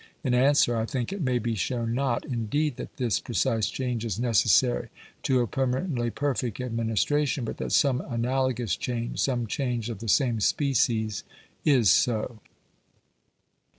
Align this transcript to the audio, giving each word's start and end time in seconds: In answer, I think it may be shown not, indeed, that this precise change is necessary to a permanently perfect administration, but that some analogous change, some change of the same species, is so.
In 0.23 0.33
answer, 0.33 0.75
I 0.77 0.85
think 0.87 1.13
it 1.13 1.21
may 1.21 1.37
be 1.37 1.53
shown 1.53 1.93
not, 1.93 2.25
indeed, 2.25 2.77
that 2.77 2.97
this 2.97 3.19
precise 3.19 3.67
change 3.67 4.03
is 4.03 4.19
necessary 4.19 4.89
to 5.21 5.41
a 5.41 5.45
permanently 5.45 6.09
perfect 6.09 6.59
administration, 6.59 7.45
but 7.45 7.57
that 7.57 7.71
some 7.71 8.01
analogous 8.09 8.75
change, 8.75 9.19
some 9.19 9.45
change 9.45 9.91
of 9.91 9.99
the 9.99 10.09
same 10.09 10.39
species, 10.39 11.23
is 11.63 11.91
so. 11.91 12.39